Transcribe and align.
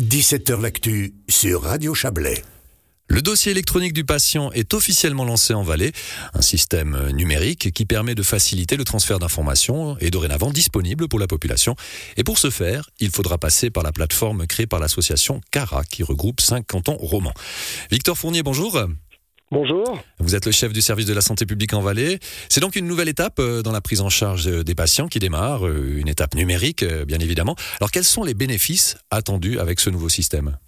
17h 0.00 0.60
L'actu 0.60 1.14
sur 1.28 1.62
Radio 1.62 1.92
Chablais. 1.92 2.44
Le 3.08 3.20
dossier 3.20 3.50
électronique 3.50 3.92
du 3.92 4.04
patient 4.04 4.52
est 4.52 4.72
officiellement 4.72 5.24
lancé 5.24 5.54
en 5.54 5.64
Valais, 5.64 5.90
un 6.34 6.40
système 6.40 7.10
numérique 7.10 7.72
qui 7.72 7.84
permet 7.84 8.14
de 8.14 8.22
faciliter 8.22 8.76
le 8.76 8.84
transfert 8.84 9.18
d'informations 9.18 9.98
et 9.98 10.10
dorénavant 10.10 10.52
disponible 10.52 11.08
pour 11.08 11.18
la 11.18 11.26
population. 11.26 11.74
Et 12.16 12.22
pour 12.22 12.38
ce 12.38 12.50
faire, 12.50 12.90
il 13.00 13.10
faudra 13.10 13.38
passer 13.38 13.70
par 13.70 13.82
la 13.82 13.90
plateforme 13.90 14.46
créée 14.46 14.68
par 14.68 14.78
l'association 14.78 15.40
CARA 15.50 15.82
qui 15.82 16.04
regroupe 16.04 16.40
cinq 16.40 16.64
cantons 16.68 16.96
romans. 16.96 17.34
Victor 17.90 18.16
Fournier, 18.16 18.44
bonjour. 18.44 18.80
Bonjour. 19.50 19.98
Vous 20.18 20.34
êtes 20.34 20.44
le 20.44 20.52
chef 20.52 20.74
du 20.74 20.82
service 20.82 21.06
de 21.06 21.14
la 21.14 21.22
santé 21.22 21.46
publique 21.46 21.72
en 21.72 21.80
Valais. 21.80 22.18
C'est 22.50 22.60
donc 22.60 22.76
une 22.76 22.86
nouvelle 22.86 23.08
étape 23.08 23.38
euh, 23.38 23.62
dans 23.62 23.72
la 23.72 23.80
prise 23.80 24.02
en 24.02 24.10
charge 24.10 24.46
euh, 24.46 24.62
des 24.62 24.74
patients 24.74 25.08
qui 25.08 25.20
démarre, 25.20 25.66
euh, 25.66 25.96
une 25.96 26.08
étape 26.08 26.34
numérique 26.34 26.84
bien 26.84 27.18
évidemment. 27.18 27.56
Alors 27.80 27.90
quels 27.90 28.04
sont 28.04 28.24
les 28.24 28.34
bénéfices 28.34 28.98
attendus 29.10 29.58
avec 29.58 29.80
ce 29.80 29.88
nouveau 29.88 30.10
système? 30.10 30.58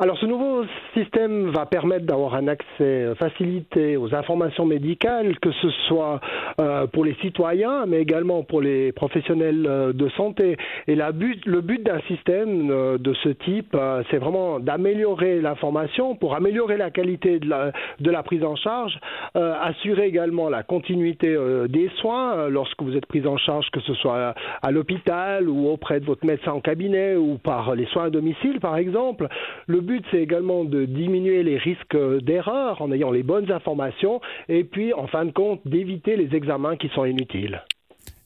Alors 0.00 0.18
ce 0.18 0.26
nouveau 0.26 0.64
système 0.92 1.50
va 1.50 1.66
permettre 1.66 2.04
d'avoir 2.04 2.34
un 2.34 2.48
accès 2.48 3.14
facilité 3.14 3.96
aux 3.96 4.12
informations 4.12 4.66
médicales, 4.66 5.38
que 5.38 5.52
ce 5.52 5.70
soit 5.86 6.20
euh, 6.60 6.88
pour 6.88 7.04
les 7.04 7.14
citoyens, 7.22 7.86
mais 7.86 8.00
également 8.00 8.42
pour 8.42 8.60
les 8.60 8.90
professionnels 8.90 9.64
euh, 9.68 9.92
de 9.92 10.08
santé. 10.10 10.56
Et 10.88 10.96
la 10.96 11.12
but, 11.12 11.46
le 11.46 11.60
but 11.60 11.80
d'un 11.84 12.00
système 12.08 12.70
euh, 12.72 12.98
de 12.98 13.14
ce 13.22 13.28
type, 13.28 13.76
c'est 14.10 14.18
vraiment 14.18 14.58
d'améliorer 14.58 15.40
l'information 15.40 16.16
pour 16.16 16.34
améliorer 16.34 16.76
la 16.76 16.90
qualité 16.90 17.38
de 17.38 17.48
la, 17.48 17.70
de 18.00 18.10
la 18.10 18.22
prise 18.24 18.42
en 18.42 18.56
charge, 18.56 18.98
assurer 19.34 20.06
également 20.06 20.48
la 20.48 20.62
continuité 20.62 21.36
des 21.68 21.90
soins 22.00 22.48
lorsque 22.48 22.82
vous 22.82 22.96
êtes 22.96 23.06
pris 23.06 23.26
en 23.26 23.36
charge, 23.36 23.66
que 23.72 23.80
ce 23.80 23.94
soit 23.94 24.34
à 24.62 24.70
l'hôpital 24.70 25.48
ou 25.48 25.68
auprès 25.68 26.00
de 26.00 26.04
votre 26.04 26.24
médecin 26.26 26.52
en 26.52 26.60
cabinet 26.60 27.16
ou 27.16 27.38
par 27.38 27.74
les 27.74 27.86
soins 27.86 28.04
à 28.04 28.10
domicile, 28.10 28.60
par 28.60 28.76
exemple. 28.76 29.28
Le 29.66 29.80
but, 29.84 30.04
c'est 30.10 30.22
également 30.22 30.64
de 30.64 30.84
diminuer 30.84 31.42
les 31.42 31.58
risques 31.58 31.96
d'erreur 32.22 32.82
en 32.82 32.90
ayant 32.92 33.10
les 33.10 33.22
bonnes 33.22 33.50
informations 33.52 34.20
et 34.48 34.64
puis, 34.64 34.92
en 34.92 35.06
fin 35.06 35.24
de 35.24 35.30
compte, 35.32 35.60
d'éviter 35.64 36.16
les 36.16 36.34
examens 36.36 36.76
qui 36.76 36.88
sont 36.94 37.04
inutiles. 37.04 37.62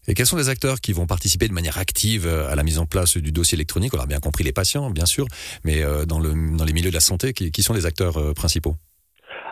Et 0.08 0.14
quels 0.14 0.26
sont 0.26 0.38
les 0.38 0.48
acteurs 0.48 0.80
qui 0.80 0.94
vont 0.94 1.06
participer 1.06 1.48
de 1.48 1.52
manière 1.52 1.76
active 1.76 2.26
euh, 2.26 2.50
à 2.50 2.56
la 2.56 2.62
mise 2.62 2.78
en 2.78 2.86
place 2.86 3.18
du 3.18 3.30
dossier 3.30 3.56
électronique? 3.56 3.92
On 3.94 4.00
a 4.00 4.06
bien 4.06 4.20
compris 4.20 4.42
les 4.42 4.52
patients, 4.52 4.90
bien 4.90 5.04
sûr, 5.04 5.26
mais 5.64 5.82
euh, 5.82 6.06
dans, 6.06 6.18
le, 6.18 6.32
dans 6.56 6.64
les 6.64 6.72
milieux 6.72 6.88
de 6.88 6.94
la 6.94 7.00
santé, 7.00 7.34
qui, 7.34 7.62
sont 7.62 7.74
les 7.74 7.84
acteurs 7.84 8.16
euh, 8.16 8.32
principaux? 8.32 8.74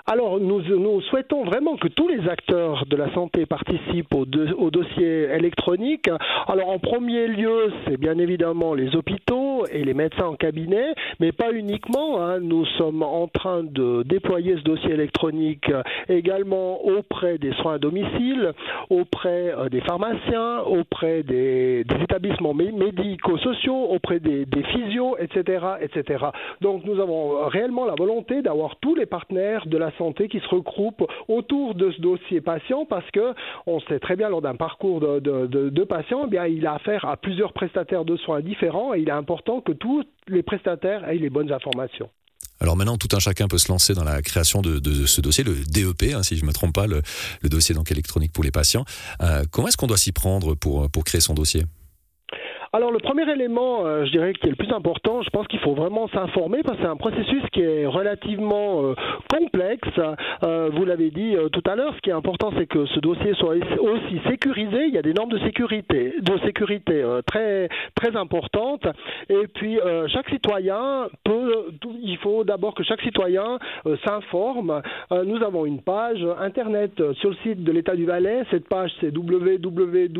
Alors, 0.07 0.39
nous, 0.41 0.63
nous, 0.63 1.01
souhaitons 1.03 1.45
vraiment 1.45 1.77
que 1.77 1.89
tous 1.89 2.09
les 2.09 2.29
acteurs 2.29 2.87
de 2.87 2.97
la 2.97 3.13
santé 3.13 3.45
participent 3.45 4.15
au, 4.15 4.25
au 4.57 4.71
dossier 4.71 5.25
électronique. 5.35 6.09
Alors, 6.47 6.69
en 6.69 6.79
premier 6.79 7.27
lieu, 7.27 7.73
c'est 7.85 7.97
bien 7.97 8.17
évidemment 8.19 8.73
les 8.73 8.95
hôpitaux 8.95 9.56
et 9.73 9.85
les 9.85 9.95
médecins 9.95 10.27
en 10.27 10.35
cabinet, 10.35 10.95
mais 11.21 11.33
pas 11.33 11.53
uniquement. 11.53 12.21
Hein. 12.21 12.41
Nous 12.41 12.65
sommes 12.79 13.03
en 13.03 13.29
train 13.29 13.63
de 13.63 14.03
déployer 14.03 14.57
ce 14.57 14.63
dossier 14.63 14.93
électronique 14.93 15.71
également 16.09 16.85
auprès 16.85 17.39
des 17.39 17.53
soins 17.55 17.75
à 17.75 17.79
domicile, 17.79 18.53
auprès 18.91 19.55
euh, 19.55 19.69
des 19.69 19.81
pharmaciens, 19.81 20.61
auprès 20.61 21.23
des, 21.23 21.85
établissements 22.03 22.55
médico-sociaux, 22.55 23.87
auprès 23.91 24.21
des, 24.21 24.45
des 24.45 24.63
physios, 24.65 25.17
etc., 25.19 25.65
etc. 25.81 26.27
Donc, 26.61 26.85
nous 26.85 27.01
avons 27.01 27.47
réellement 27.49 27.85
la 27.85 27.95
volonté 27.95 28.43
d'avoir 28.43 28.77
tous 28.77 28.95
les 28.95 29.07
partenaires 29.07 29.67
de 29.67 29.79
la 29.79 29.91
santé 29.99 30.29
qui 30.29 30.41
se 30.41 30.49
regroupent 30.49 31.07
autour 31.29 31.75
de 31.75 31.91
ce 31.91 32.01
dossier 32.01 32.41
patient 32.41 32.85
parce 32.85 33.11
que 33.11 33.35
on 33.67 33.81
sait 33.81 33.99
très 33.99 34.17
bien 34.17 34.29
lors 34.29 34.43
d'un 34.43 34.55
parcours 34.55 35.01
de, 35.01 35.21
de, 35.21 35.85
patient, 35.85 36.25
eh 36.27 36.31
bien, 36.31 36.47
il 36.47 36.67
a 36.67 36.75
affaire 36.75 37.05
à 37.05 37.17
plusieurs 37.17 37.53
prestataires 37.53 38.05
de 38.05 38.17
soins 38.17 38.41
différents 38.41 38.95
il 38.95 39.09
est 39.09 39.13
important 39.13 39.56
que 39.61 39.73
tous 39.73 40.05
les 40.29 40.43
prestataires 40.43 41.09
aient 41.09 41.19
les 41.19 41.31
bonnes 41.31 41.53
informations. 41.53 42.11
Alors 42.61 42.77
maintenant, 42.77 42.97
tout 42.97 43.09
un 43.13 43.19
chacun 43.19 43.49
peut 43.49 43.59
se 43.59 43.69
lancer 43.69 43.93
dans 43.93 44.05
la 44.05 44.23
création 44.23 44.63
de, 44.63 44.81
ce 45.07 45.21
dossier, 45.21 45.45
le 45.45 45.55
DEP, 45.65 46.15
hein, 46.15 46.23
si 46.23 46.37
je 46.37 46.43
ne 46.43 46.47
me 46.47 46.53
trompe 46.53 46.75
pas, 46.75 46.87
le, 46.87 47.03
dossier 47.45 47.75
donc 47.75 47.91
électronique 47.91 48.33
pour 48.33 48.45
les 48.45 48.51
patients. 48.51 48.85
Euh, 49.21 49.45
comment 49.51 49.69
est-ce 49.69 49.77
qu'on 49.77 49.87
doit 49.87 49.99
s'y 49.99 50.13
prendre 50.13 50.55
pour 50.55 51.05
créer 51.05 51.21
son 51.21 51.35
dossier? 51.35 51.65
Alors 52.73 52.91
le 52.91 52.99
premier 52.99 53.31
élément, 53.31 53.87
euh, 53.87 54.05
je 54.05 54.11
dirais, 54.11 54.33
qui 54.33 54.47
est 54.47 54.51
le 54.51 54.57
plus 54.57 54.73
important, 54.73 55.23
je 55.23 55.31
pense 55.31 55.47
qu'il 55.47 55.61
faut 55.61 55.75
vraiment 55.75 56.09
s'informer 56.09 56.63
parce 56.63 56.77
que 56.79 56.83
c'est 56.83 56.89
un 56.89 56.97
processus 56.97 57.43
qui 57.53 57.61
est 57.61 57.87
relativement 57.87 58.83
euh, 58.83 58.95
complexe. 59.31 59.89
Euh, 60.43 60.71
vous 60.73 60.85
l'avez 60.85 61.11
dit 61.11 61.37
tout 61.53 61.63
à 61.67 61.77
l'heure, 61.77 61.95
ce 61.95 62.01
qui 62.01 62.11
est 62.11 62.15
important, 62.15 62.51
c'est 62.57 62.67
que 62.67 62.87
ce 62.87 63.01
dossier 63.01 63.35
soit 63.35 63.55
aussi 63.81 64.21
sécurisé. 64.29 64.87
Il 64.87 64.95
y 64.95 64.99
a 64.99 65.03
des 65.03 65.13
normes 65.13 65.31
de 65.31 65.39
sécurité, 65.39 66.15
de 66.21 66.39
sécurité 66.45 67.05
très 67.27 67.69
très 67.95 68.17
importantes. 68.17 68.87
Et 69.29 69.47
puis 69.55 69.79
chaque 70.09 70.29
citoyen 70.29 71.09
peut, 71.25 71.67
il 72.03 72.17
faut 72.19 72.45
d'abord 72.45 72.75
que 72.75 72.83
chaque 72.83 73.01
citoyen 73.03 73.59
s'informe. 74.05 74.83
nous 75.25 75.43
avons 75.43 75.67
une 75.67 75.81
page 75.81 76.25
internet 76.41 76.93
sur 77.15 77.31
le 77.31 77.37
site 77.43 77.65
de 77.65 77.73
l'État 77.73 77.95
du 77.95 78.07
Valais. 78.07 78.43
Cette 78.51 78.69
page 78.69 78.91
c'est 79.01 79.17
www.dep 79.17 80.17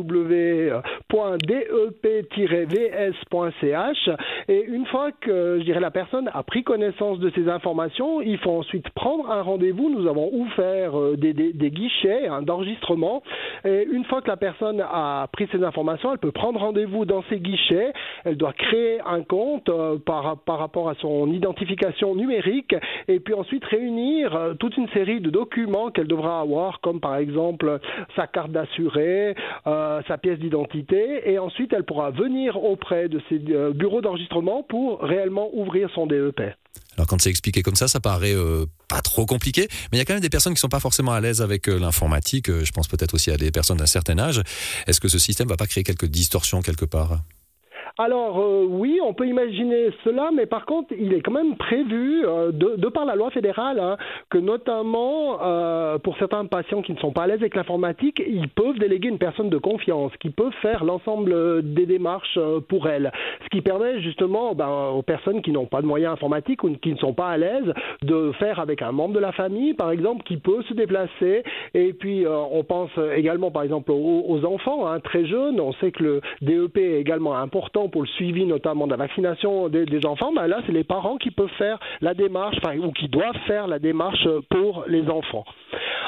vs.ch 2.45 4.09
et 4.47 4.63
une 4.63 4.85
fois 4.85 5.11
que 5.11 5.57
je 5.59 5.63
dirais 5.63 5.79
la 5.79 5.91
personne 5.91 6.29
a 6.33 6.43
pris 6.43 6.63
connaissance 6.63 7.19
de 7.19 7.31
ces 7.31 7.49
informations, 7.49 8.21
il 8.21 8.37
faut 8.37 8.51
ensuite 8.51 8.89
prendre 8.91 9.29
un 9.31 9.41
rendez-vous. 9.41 9.89
Nous 9.89 10.07
avons 10.07 10.29
ouvert 10.31 10.99
euh, 10.99 11.17
des, 11.17 11.33
des, 11.33 11.71
guichets 11.71 12.27
hein, 12.27 12.41
d'enregistrement 12.41 13.23
et 13.65 13.87
une 13.91 14.05
fois 14.05 14.21
que 14.21 14.27
la 14.27 14.37
personne 14.37 14.81
a 14.81 15.27
pris 15.31 15.47
ces 15.51 15.63
informations, 15.63 16.11
elle 16.11 16.19
peut 16.19 16.31
prendre 16.31 16.59
rendez-vous 16.59 17.05
dans 17.05 17.23
ces 17.29 17.39
guichets. 17.39 17.93
Elle 18.25 18.37
doit 18.37 18.53
créer 18.53 18.99
un 19.05 19.23
compte 19.23 19.69
euh, 19.69 19.97
par, 19.97 20.37
par 20.39 20.59
rapport 20.59 20.89
à 20.89 20.95
son 20.95 21.31
identification 21.31 22.15
numérique 22.15 22.75
et 23.07 23.19
puis 23.19 23.33
ensuite 23.33 23.65
réunir 23.65 24.35
euh, 24.35 24.53
toute 24.53 24.77
une 24.77 24.87
série 24.89 25.21
de 25.21 25.29
documents 25.29 25.89
qu'elle 25.91 26.07
devra 26.07 26.41
avoir 26.41 26.79
comme 26.81 26.99
par 26.99 27.15
exemple 27.15 27.79
sa 28.15 28.27
carte 28.27 28.51
d'assuré, 28.51 29.35
sa 29.65 30.17
pièce 30.21 30.39
d'identité 30.39 31.29
et 31.31 31.39
ensuite 31.39 31.73
elle 31.73 31.83
pourra 31.83 32.11
venir 32.11 32.26
auprès 32.55 33.09
de 33.09 33.21
ces 33.29 33.41
euh, 33.49 33.71
bureaux 33.73 34.01
d'enregistrement 34.01 34.63
pour 34.63 35.01
réellement 35.01 35.49
ouvrir 35.53 35.89
son 35.93 36.07
DEP. 36.07 36.39
Alors 36.95 37.07
quand 37.07 37.21
c'est 37.21 37.29
expliqué 37.29 37.61
comme 37.61 37.75
ça, 37.75 37.87
ça 37.87 37.99
paraît 37.99 38.35
euh, 38.35 38.65
pas 38.87 39.01
trop 39.01 39.25
compliqué, 39.25 39.67
mais 39.91 39.97
il 39.97 39.99
y 39.99 40.01
a 40.01 40.05
quand 40.05 40.13
même 40.13 40.21
des 40.21 40.29
personnes 40.29 40.53
qui 40.53 40.59
sont 40.59 40.69
pas 40.69 40.79
forcément 40.79 41.13
à 41.13 41.21
l'aise 41.21 41.41
avec 41.41 41.67
euh, 41.69 41.79
l'informatique. 41.79 42.51
Je 42.51 42.71
pense 42.71 42.87
peut-être 42.87 43.13
aussi 43.13 43.31
à 43.31 43.37
des 43.37 43.51
personnes 43.51 43.77
d'un 43.77 43.85
certain 43.85 44.17
âge. 44.19 44.41
Est-ce 44.87 44.99
que 44.99 45.07
ce 45.07 45.19
système 45.19 45.47
va 45.47 45.57
pas 45.57 45.67
créer 45.67 45.83
quelques 45.83 46.07
distorsions 46.07 46.61
quelque 46.61 46.85
part? 46.85 47.19
Alors 47.99 48.39
euh, 48.39 48.65
oui, 48.69 48.99
on 49.03 49.13
peut 49.13 49.25
imaginer 49.25 49.89
cela, 50.03 50.29
mais 50.31 50.45
par 50.45 50.65
contre, 50.65 50.93
il 50.97 51.13
est 51.13 51.21
quand 51.21 51.31
même 51.31 51.55
prévu, 51.55 52.25
euh, 52.25 52.51
de, 52.51 52.87
par 52.89 53.05
la 53.05 53.15
loi 53.15 53.31
fédérale, 53.31 53.79
hein, 53.79 53.97
que 54.29 54.37
notamment 54.37 55.39
euh, 55.41 55.97
pour 55.97 56.15
certains 56.17 56.45
patients 56.45 56.83
qui 56.83 56.93
ne 56.93 56.99
sont 56.99 57.11
pas 57.11 57.23
à 57.23 57.27
l'aise 57.27 57.39
avec 57.39 57.55
l'informatique, 57.55 58.21
ils 58.25 58.49
peuvent 58.49 58.77
déléguer 58.77 59.07
une 59.07 59.17
personne 59.17 59.49
de 59.49 59.57
confiance 59.57 60.11
qui 60.19 60.29
peut 60.29 60.51
faire 60.61 60.83
l'ensemble 60.83 61.63
des 61.73 61.87
démarches 61.87 62.37
pour 62.69 62.87
elles. 62.87 63.11
Ce 63.47 63.57
qui 63.57 63.61
permet 63.61 64.01
justement 64.01 64.53
ben, 64.55 64.89
aux 64.93 65.01
personnes 65.01 65.41
qui 65.41 65.51
n'ont 65.51 65.65
pas 65.65 65.81
de 65.81 65.87
moyens 65.87 66.13
informatiques 66.13 66.63
ou 66.63 66.75
qui 66.81 66.91
ne 66.91 66.97
sont 66.97 67.13
pas 67.13 67.29
à 67.29 67.37
l'aise 67.37 67.73
de 68.01 68.31
faire 68.39 68.59
avec 68.59 68.81
un 68.81 68.91
membre 68.91 69.15
de 69.15 69.19
la 69.19 69.31
famille, 69.31 69.73
par 69.73 69.91
exemple, 69.91 70.23
qui 70.23 70.35
peut 70.35 70.61
se 70.63 70.73
déplacer. 70.73 71.43
Et 71.73 71.93
puis 71.93 72.25
on 72.27 72.63
pense 72.63 72.91
également, 73.15 73.49
par 73.51 73.63
exemple, 73.63 73.91
aux, 73.91 74.45
enfants 74.45 74.87
hein, 74.87 74.99
très 74.99 75.25
jeunes. 75.25 75.61
On 75.61 75.71
sait 75.73 75.91
que 75.91 76.03
le 76.03 76.21
DEP 76.41 76.77
est 76.77 76.99
également 76.99 77.37
important 77.37 77.87
pour 77.87 78.01
le 78.01 78.07
suivi 78.07 78.45
notamment 78.45 78.85
de 78.85 78.91
la 78.91 78.97
vaccination 78.97 79.69
des, 79.69 80.05
enfants, 80.05 80.31
ben 80.33 80.47
là, 80.47 80.59
c'est 80.65 80.71
les 80.71 80.83
parents 80.83 81.17
qui 81.17 81.31
peuvent 81.31 81.49
faire 81.57 81.79
la 82.01 82.13
démarche, 82.13 82.57
enfin, 82.57 82.77
ou 82.77 82.91
qui 82.91 83.07
doivent 83.07 83.37
faire 83.47 83.67
la 83.67 83.79
démarche 83.79 84.27
pour 84.49 84.83
les 84.87 85.09
enfants. 85.09 85.45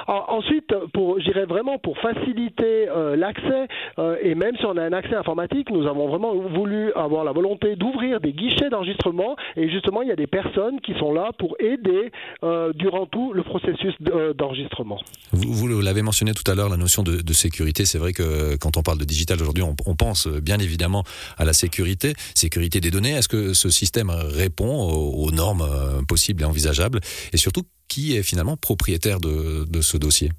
Ensuite, 0.10 0.74
pour, 0.94 1.20
j'irais 1.20 1.46
vraiment 1.46 1.78
pour 1.80 1.98
faciliter 2.00 2.90
euh, 2.90 3.16
l'accès, 3.16 3.68
euh, 3.98 4.18
et 4.22 4.36
même 4.36 4.56
si 4.58 4.66
on 4.66 4.78
a 4.78 4.84
un 4.84 4.94
accès 4.94 5.16
informatique, 5.16 5.70
nous 5.72 5.88
avons 5.88 6.08
vraiment 6.08 6.36
voulu 6.36 6.92
avoir 6.94 7.24
la 7.24 7.32
volonté 7.32 7.76
d'ouvrir 7.76 8.20
des 8.20 8.34
guichets 8.34 8.70
d'enregistrement, 8.70 9.36
et 9.56 9.70
justement, 9.70 10.02
il 10.02 10.10
y 10.10 10.12
a 10.12 10.16
des 10.16 10.28
personnes 10.28 10.82
qui 10.82 10.94
sont 11.00 11.14
là 11.14 11.32
pour 11.38 11.56
aider 11.60 12.12
euh, 12.44 12.74
durant 12.74 13.06
tout 13.06 13.34
le 13.34 13.44
processus 13.44 13.94
d'enregistrement. 14.36 15.00
Vous, 15.32 15.68
l'avez 15.82 16.02
mentionné 16.02 16.34
tout 16.34 16.50
à 16.50 16.56
l'heure, 16.56 16.70
la 16.70 16.78
notion 16.78 17.04
de, 17.04 17.34
sécurité, 17.34 17.86
c'est 17.86 18.00
vrai 18.00 18.12
que 18.12 18.58
quand 18.58 18.76
on 18.76 18.82
parle 18.82 18.98
de 18.98 19.06
digital 19.06 19.40
aujourd'hui, 19.40 19.64
on, 19.64 19.96
pense 19.96 20.28
bien 20.28 20.58
évidemment 20.58 21.04
à 21.38 21.46
la 21.46 21.54
sécurité 21.54 22.14
sécurité, 22.36 22.80
des 22.80 22.92
données. 22.92 23.12
Est-ce 23.12 23.28
que 23.28 23.54
ce 23.54 23.70
système 23.70 24.10
répond 24.10 24.82
aux, 24.82 25.32
normes 25.32 25.62
euh, 25.62 26.02
possibles 26.08 26.44
et 26.44 26.46
envisageables? 26.46 27.00
Et 27.34 27.38
surtout, 27.38 27.64
qui 27.90 28.16
est 28.16 28.24
finalement 28.24 28.56
propriétaire 28.56 29.20
de, 29.20 29.82
ce 29.82 29.98
dossier 29.98 30.32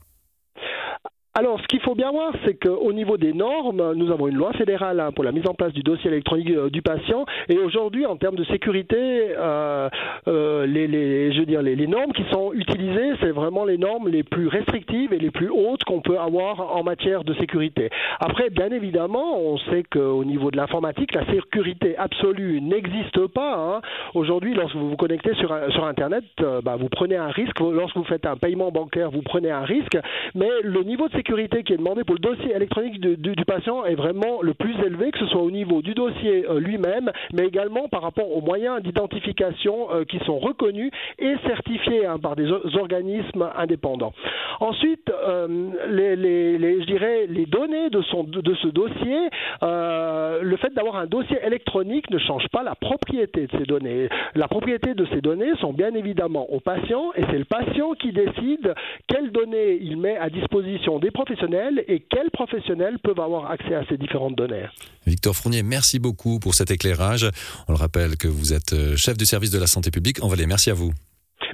alors, 1.33 1.61
ce 1.61 1.67
qu'il 1.69 1.81
faut 1.81 1.95
bien 1.95 2.11
voir, 2.11 2.33
c'est 2.45 2.55
qu'au 2.55 2.93
niveau 2.93 3.17
des 3.17 3.33
normes, 3.33 3.93
nous 3.95 4.11
avons 4.11 4.27
une 4.27 4.35
loi 4.35 4.53
fédérale 4.55 4.99
hein, 4.99 5.13
pour 5.13 5.23
la 5.23 5.31
mise 5.31 5.47
en 5.49 5.55
place 5.55 5.73
du 5.73 5.83
dossier 5.83 6.11
électronique 6.11 6.51
euh, 6.51 6.71
du 6.71 6.83
patient. 6.83 7.25
Et 7.49 7.57
aujourd'hui, 7.57 8.05
en 8.05 8.17
termes 8.17 8.35
de 8.35 8.43
sécurité, 8.45 8.97
euh, 9.39 9.89
euh, 10.27 10.67
les, 10.67 10.89
les, 10.89 11.33
je 11.33 11.39
veux 11.39 11.47
dire, 11.47 11.63
les, 11.63 11.77
les 11.77 11.87
normes 11.87 12.13
qui 12.13 12.25
sont 12.33 12.53
utilisées, 12.53 13.13
c'est 13.21 13.31
vraiment 13.31 13.65
les 13.65 13.79
normes 13.79 14.09
les 14.09 14.25
plus 14.25 14.49
restrictives 14.49 15.13
et 15.13 15.21
les 15.21 15.31
plus 15.31 15.51
hautes 15.51 15.85
qu'on 15.85 16.01
peut 16.01 16.19
avoir 16.19 16.77
en 16.77 16.83
matière 16.83 17.23
de 17.23 17.33
sécurité. 17.35 17.91
Après, 18.19 18.51
bien 18.51 18.71
évidemment, 18.71 19.39
on 19.41 19.57
sait 19.59 19.85
qu'au 19.85 20.25
niveau 20.25 20.51
de 20.51 20.57
l'informatique, 20.57 21.15
la 21.15 21.25
sécurité 21.27 21.97
absolue 21.97 22.61
n'existe 22.61 23.29
pas. 23.29 23.55
Hein. 23.55 23.81
Aujourd'hui, 24.15 24.55
lorsque 24.55 24.75
vous 24.75 24.91
vous 24.91 24.97
connectez 24.97 25.35
sur, 25.35 25.57
sur 25.71 25.85
Internet, 25.85 26.25
euh, 26.41 26.61
bah, 26.61 26.75
vous 26.75 26.89
prenez 26.89 27.17
un 27.17 27.29
risque. 27.29 27.61
Lorsque 27.61 27.97
vous 27.97 28.05
faites 28.05 28.27
un 28.27 28.37
paiement 28.37 28.73
bancaire, 28.73 29.13
vous 29.13 29.23
prenez 29.23 29.53
un 29.53 29.63
risque. 29.63 29.97
Mais 30.35 30.49
le 30.65 30.83
niveau 30.83 31.07
de 31.07 31.20
sécurité 31.21 31.63
qui 31.65 31.75
est 31.75 31.77
demandé 31.77 32.03
pour 32.03 32.15
le 32.15 32.21
dossier 32.21 32.55
électronique 32.55 32.99
du, 32.99 33.45
patient 33.45 33.85
est 33.85 33.95
vraiment 33.95 34.41
le 34.41 34.55
plus 34.55 34.75
élevé, 34.87 35.11
que 35.11 35.19
ce 35.19 35.27
soit 35.27 35.43
au 35.43 35.51
niveau 35.51 35.83
du 35.83 35.93
dossier 35.93 36.47
euh, 36.49 36.59
lui-même, 36.59 37.11
mais 37.35 37.47
également 37.47 37.89
par 37.89 38.01
rapport 38.01 38.35
aux 38.35 38.41
moyens 38.41 38.83
d'identification 38.83 39.89
euh, 39.93 40.05
qui 40.05 40.19
sont 40.21 40.39
reconnus 40.39 40.91
et 41.19 41.35
certifiés 41.47 42.07
hein, 42.07 42.19
par 42.19 42.37
des 42.37 42.49
organismes 42.79 43.51
indépendants. 43.55 44.15
Ensuite, 44.61 45.11
euh, 45.11 45.47
les, 45.91 46.81
je 46.81 46.87
dirais 46.87 47.27
les 47.29 47.45
données 47.45 47.91
de, 47.91 48.01
son, 48.03 48.25
de, 48.25 48.55
ce 48.55 48.69
dossier, 48.69 49.19
le 49.63 50.57
fait 50.57 50.73
d'avoir 50.75 50.97
un 50.97 51.07
dossier 51.07 51.37
électronique 51.45 52.09
ne 52.11 52.19
change 52.19 52.49
pas 52.49 52.63
la 52.63 52.75
propriété 52.75 53.47
de 53.47 53.59
ces 53.59 53.65
données. 53.65 54.09
La 54.35 54.49
propriété 54.49 54.95
de 54.95 55.05
ces 55.13 55.21
données 55.21 55.53
sont 55.61 55.75
bien 55.75 55.95
évidemment 55.95 56.51
au 56.51 56.61
patient 56.61 57.13
et 57.15 57.25
c'est 57.31 57.39
le 57.39 57.45
patient 57.45 57.93
qui 57.93 58.13
décide 58.13 58.75
quelles 59.07 59.33
données 59.33 59.79
il 59.83 59.99
met 59.99 60.17
à 60.17 60.31
disposition 60.31 60.99
des 60.99 61.10
professionnels 61.11 61.85
et 61.89 62.01
quels 62.01 62.31
professionnels 62.31 62.99
peuvent 63.03 63.21
avoir 63.21 63.51
accès 63.51 63.75
à 63.75 63.85
ces 63.89 63.97
différentes 63.97 64.37
données. 64.37 64.67
Victor 65.07 65.35
Fournier, 65.35 65.63
merci 65.63 65.99
beaucoup 65.99 66.39
pour 66.39 66.55
cet 66.55 66.71
éclairage. 66.71 67.29
On 67.69 67.73
le 67.73 67.79
rappelle 67.79 68.17
que 68.17 68.29
vous 68.29 68.53
êtes 68.53 68.73
euh, 68.73 68.97
chef 68.97 69.17
du 69.17 69.27
service 69.27 69.51
de 69.51 69.59
la 69.59 69.67
santé 69.67 69.91
publique 69.91 70.23
en 70.23 70.29
Valais. 70.29 70.47
Merci 70.47 70.71
à 70.71 70.75
vous. 70.75 70.93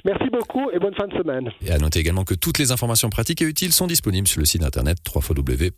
Merci 0.05 0.29
beaucoup 0.31 0.69
et 0.71 0.79
bonne 0.79 0.95
fin 0.95 1.07
de 1.07 1.13
semaine. 1.13 1.49
Et 1.61 1.71
à 1.71 1.77
noter 1.77 1.99
également 1.99 2.23
que 2.23 2.33
toutes 2.33 2.59
les 2.59 2.71
informations 2.71 3.09
pratiques 3.09 3.41
et 3.41 3.45
utiles 3.45 3.73
sont 3.73 3.87
disponibles 3.87 4.27
sur 4.27 4.39
le 4.39 4.45
site 4.45 4.63
internet 4.63 4.99
www.dep-vs.ch. 5.13 5.75